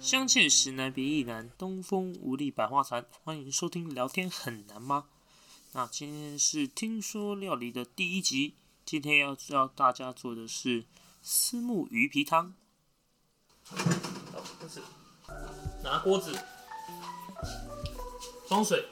[0.00, 3.06] 相见时难别亦难，东风无力百花残。
[3.22, 5.06] 欢迎收听聊天很难吗？
[5.72, 10.84] 那今天是听说料理的第一集，今天要教大家做的是
[11.22, 12.54] 丝木鱼皮汤。
[15.84, 16.36] 拿锅子，
[18.48, 18.84] 装水，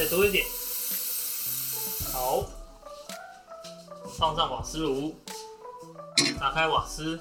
[0.00, 0.46] 再多一点。
[2.10, 2.42] 好，
[4.16, 5.14] 放上瓦斯炉。
[6.38, 7.20] 打开瓦斯，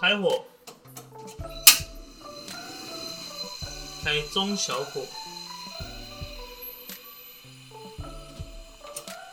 [0.00, 0.44] 开火，
[4.02, 5.02] 开中小火，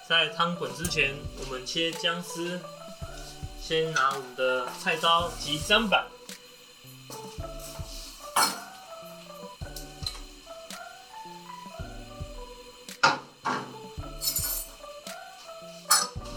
[0.07, 2.59] 在汤滚之前，我们切姜丝。
[3.59, 6.05] 先拿我们的菜刀及砧板，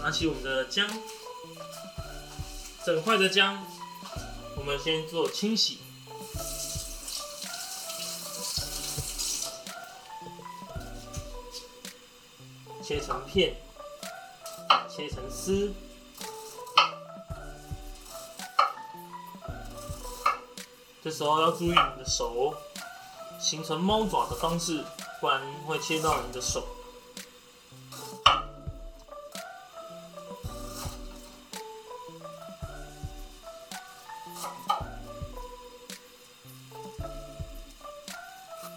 [0.07, 0.87] 拿起我们的姜。
[2.85, 3.61] 整块的姜，
[4.55, 5.79] 我们先做清洗，
[12.81, 13.57] 切成片，
[14.87, 15.73] 切成丝。
[21.03, 22.55] 这时候要注意你的手
[23.41, 24.85] 形成猫爪的方式，
[25.19, 26.65] 不然会切到你的手。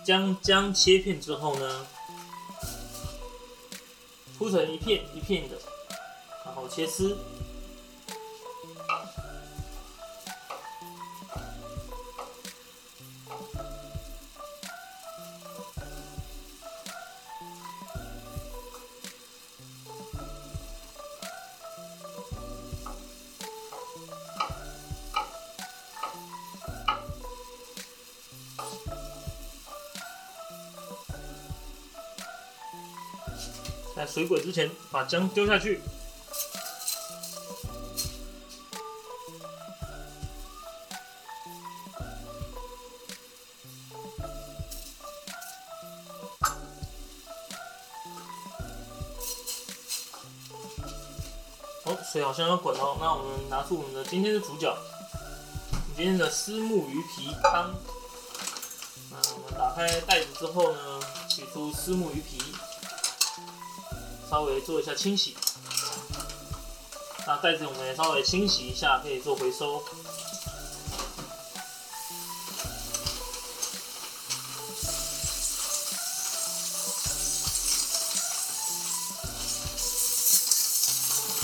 [0.04, 1.86] 将姜切片之后呢，
[4.38, 5.56] 铺成一片一片的，
[6.44, 7.16] 然后切丝。
[34.00, 35.78] 在水滚之前，把姜丢下去。
[51.84, 52.96] 哦，水好像要滚哦。
[52.98, 54.74] 那我们拿出我们的今天的主角，
[55.94, 57.74] 今天的丝木鱼皮汤。
[59.10, 60.78] 那我们打开袋子之后呢，
[61.28, 62.40] 取出丝木鱼皮。
[64.30, 65.36] 稍微做一下清洗，
[67.26, 69.82] 那袋子我们也稍微清洗一下，可以做回收。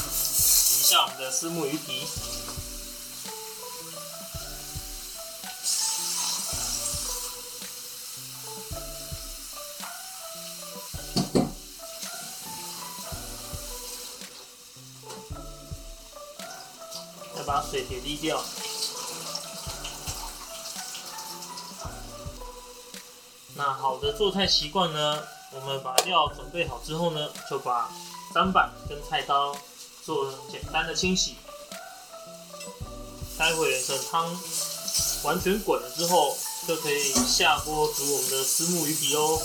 [0.08, 2.06] 洗一下我们的丝木鱼皮。
[17.56, 18.38] 把水给沥掉。
[23.54, 25.22] 那好的做菜习惯呢？
[25.52, 27.90] 我们把料准备好之后呢，就把
[28.34, 29.56] 砧板跟菜刀
[30.04, 31.36] 做简单的清洗。
[33.38, 34.38] 待会等汤
[35.22, 36.36] 完全滚了之后，
[36.68, 39.40] 就可以下锅煮我们的丝木鱼皮哦。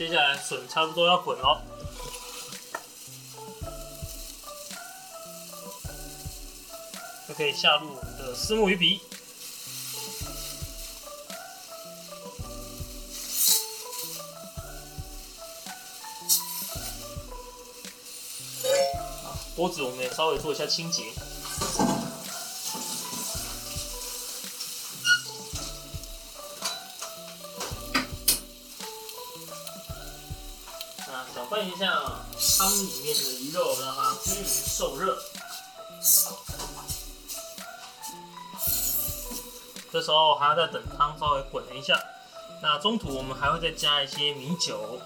[0.00, 1.62] 接下来笋差不多要滚了，
[7.28, 9.02] 就可以下入我们的丝木鱼皮。
[19.54, 21.12] 锅子我们也稍微做一下清洁。
[31.60, 31.92] 看一下
[32.56, 35.14] 汤里面的鱼肉，让它均匀受热。
[39.92, 42.02] 这时候还要再等汤稍微滚一下。
[42.62, 44.98] 那中途我们还会再加一些米酒。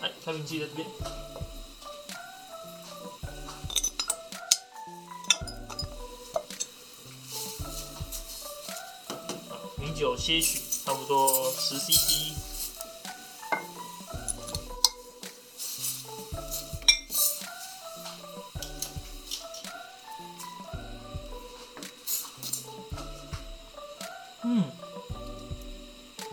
[0.00, 0.86] 哎，开瓶器在这边。
[9.76, 12.41] 米酒些许，差不多十 CC。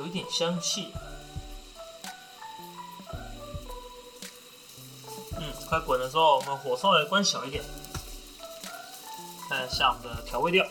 [0.10, 0.92] 一点香气。
[5.38, 7.64] 嗯，快滚的时候，我们火稍微关小一点。
[9.48, 10.66] 看一下我们的调味料，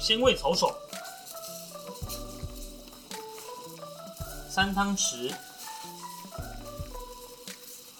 [0.00, 0.76] 鲜味炒手，
[4.50, 5.32] 三汤匙。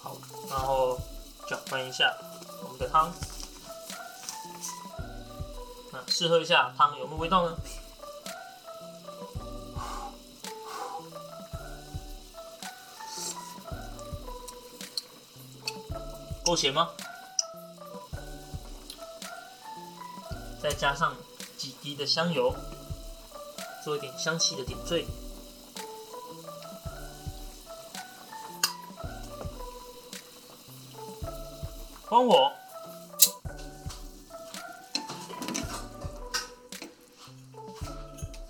[0.01, 0.17] 好，
[0.49, 0.99] 然后
[1.47, 2.13] 搅拌一下
[2.61, 3.09] 我们的汤。
[5.93, 7.55] 那试喝一下汤有没有味道呢？
[16.43, 16.89] 够咸吗？
[20.61, 21.15] 再加上
[21.57, 22.55] 几滴的香油，
[23.83, 25.05] 做一点香气的点缀。
[32.07, 32.51] 关火，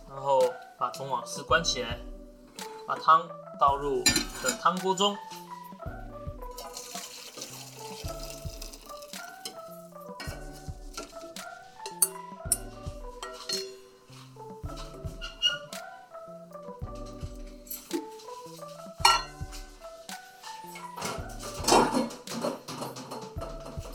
[0.09, 0.43] 然后
[0.77, 1.97] 把中网丝关起来，
[2.85, 3.27] 把汤
[3.59, 4.03] 倒入
[4.43, 5.17] 的汤锅中。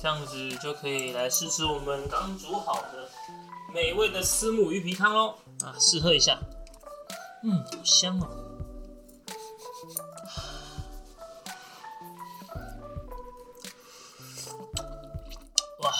[0.01, 3.11] 这样子就可以来试试我们刚煮好的
[3.75, 5.35] 美味的丝木鱼皮汤哦！
[5.65, 6.39] 啊，试喝一下，
[7.43, 8.29] 嗯，好香哦！
[15.81, 15.93] 哇，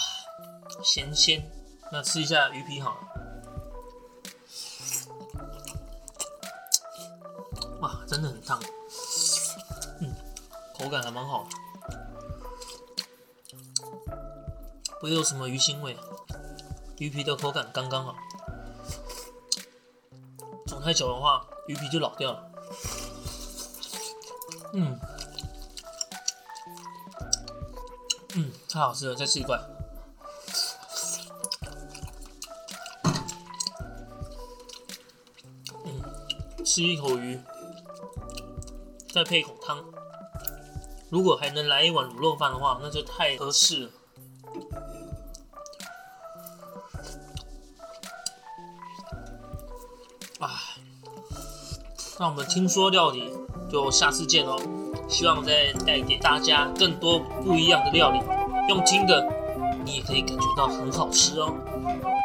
[0.81, 1.51] 咸鲜，
[1.91, 2.99] 那吃一下鱼皮好了。
[7.81, 8.59] 哇，真的很烫，
[9.99, 10.15] 嗯，
[10.77, 11.58] 口感还蛮好的。
[14.99, 15.97] 不会有什么鱼腥味，
[16.97, 18.15] 鱼皮的口感刚刚好。
[20.67, 22.51] 煮太久的话，鱼皮就老掉了。
[24.73, 24.99] 嗯，
[28.35, 29.57] 嗯，太好吃了，再吃一块。
[35.85, 37.39] 嗯，吃一口鱼，
[39.13, 39.81] 再配一口汤。
[41.09, 43.91] 如果还能来一碗卤肉饭的话，那就太合适了。
[52.19, 53.31] 那我们听说料理
[53.71, 54.57] 就下次见喽
[55.07, 58.19] 希望再带给大家更多不一样的料理
[58.67, 59.25] 用听的
[59.85, 61.55] 你也可以感觉到很好吃哦。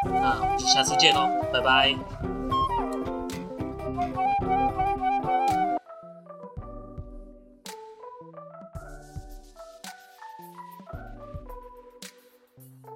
[0.03, 1.95] 那我们就下次见喽拜拜。